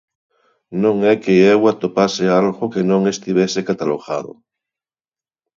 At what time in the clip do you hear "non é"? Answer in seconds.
0.83-1.13